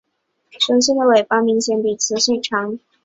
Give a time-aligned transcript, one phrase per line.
[0.59, 2.79] 雄性的尾巴明显比雌性长。